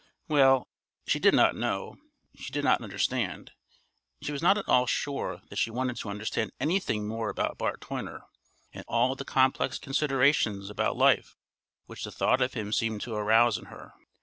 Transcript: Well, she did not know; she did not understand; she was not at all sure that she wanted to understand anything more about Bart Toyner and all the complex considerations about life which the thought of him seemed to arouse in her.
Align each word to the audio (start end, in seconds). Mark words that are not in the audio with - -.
Well, 0.27 0.67
she 1.05 1.19
did 1.19 1.35
not 1.35 1.55
know; 1.55 1.95
she 2.35 2.51
did 2.51 2.63
not 2.63 2.81
understand; 2.81 3.51
she 4.23 4.31
was 4.31 4.41
not 4.41 4.57
at 4.57 4.67
all 4.67 4.87
sure 4.87 5.43
that 5.49 5.57
she 5.57 5.69
wanted 5.69 5.97
to 5.97 6.09
understand 6.09 6.53
anything 6.59 7.07
more 7.07 7.29
about 7.29 7.59
Bart 7.59 7.81
Toyner 7.81 8.21
and 8.73 8.83
all 8.87 9.13
the 9.13 9.23
complex 9.23 9.77
considerations 9.77 10.71
about 10.71 10.97
life 10.97 11.35
which 11.85 12.03
the 12.03 12.11
thought 12.11 12.41
of 12.41 12.55
him 12.55 12.73
seemed 12.73 13.01
to 13.01 13.13
arouse 13.13 13.59
in 13.59 13.65
her. 13.65 13.91